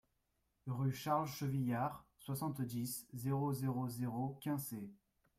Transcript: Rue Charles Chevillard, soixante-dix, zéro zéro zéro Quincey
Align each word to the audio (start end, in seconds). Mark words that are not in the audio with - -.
Rue 0.65 0.93
Charles 0.95 1.27
Chevillard, 1.27 2.03
soixante-dix, 2.17 3.05
zéro 3.13 3.53
zéro 3.53 3.87
zéro 3.87 4.35
Quincey 4.41 4.89